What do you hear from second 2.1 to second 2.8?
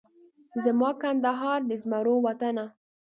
وطنه